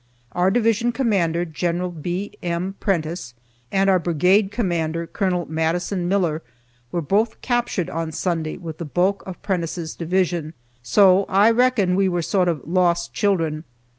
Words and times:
Our 0.31 0.49
division 0.49 0.91
commander, 0.93 1.45
General 1.45 1.91
B. 1.91 2.31
M. 2.41 2.73
Prentiss, 2.79 3.35
and 3.71 3.87
our 3.87 3.99
brigade 3.99 4.49
commander, 4.51 5.05
Col. 5.05 5.45
Madison 5.45 6.07
Miller, 6.09 6.41
were 6.91 7.03
both 7.03 7.39
captured 7.43 7.87
on 7.87 8.11
Sunday 8.11 8.57
with 8.57 8.79
the 8.79 8.83
bulk 8.85 9.21
of 9.27 9.39
Prentiss' 9.43 9.93
division, 9.93 10.55
so 10.81 11.25
I 11.29 11.51
reckon 11.51 11.93
we 11.95 12.09
were 12.09 12.23
sort 12.23 12.47
of 12.47 12.67
"lost 12.67 13.13
children." 13.13 13.63